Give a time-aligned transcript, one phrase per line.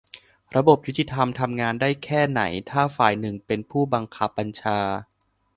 [0.55, 4.79] -ระบบยุติธรรมทำงานได้แค่ไหนถ้าฝ่ายหนึ่งเป็นผู้บังคับบัญชา